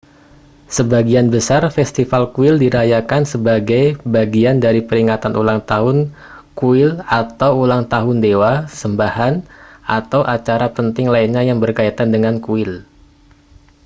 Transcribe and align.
sebagian 0.75 1.27
besar 1.35 1.61
festival 1.77 2.23
kuil 2.35 2.55
dirayakan 2.63 3.21
sebagai 3.33 3.85
bagian 4.15 4.57
dari 4.65 4.81
peringatan 4.89 5.33
ulang 5.41 5.59
tahun 5.71 5.97
kuil 6.59 6.91
atau 7.21 7.51
ulang 7.63 7.83
tahun 7.93 8.17
dewa 8.25 8.53
sembahan 8.79 9.33
atau 9.97 10.21
acara 10.35 10.67
penting 10.77 11.05
lainnya 11.15 11.41
yang 11.49 11.59
berkaitan 11.63 12.09
dengan 12.15 12.35
kuil 12.45 12.71